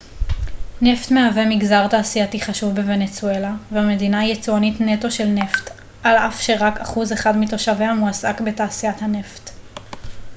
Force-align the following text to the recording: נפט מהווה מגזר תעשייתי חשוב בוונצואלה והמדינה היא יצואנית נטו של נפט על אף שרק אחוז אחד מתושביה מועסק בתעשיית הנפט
נפט 0.81 1.11
מהווה 1.11 1.45
מגזר 1.45 1.87
תעשייתי 1.87 2.41
חשוב 2.41 2.75
בוונצואלה 2.75 3.53
והמדינה 3.71 4.19
היא 4.19 4.33
יצואנית 4.33 4.81
נטו 4.81 5.11
של 5.11 5.25
נפט 5.27 5.69
על 6.03 6.15
אף 6.15 6.41
שרק 6.41 6.77
אחוז 6.79 7.13
אחד 7.13 7.37
מתושביה 7.37 7.93
מועסק 7.93 8.41
בתעשיית 8.41 9.01
הנפט 9.01 9.49